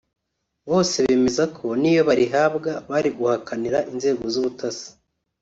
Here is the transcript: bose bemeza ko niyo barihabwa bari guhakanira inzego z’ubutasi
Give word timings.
bose 0.69 0.95
bemeza 1.05 1.43
ko 1.57 1.65
niyo 1.81 2.01
barihabwa 2.09 2.71
bari 2.89 3.09
guhakanira 3.17 3.79
inzego 3.91 4.23
z’ubutasi 4.33 4.89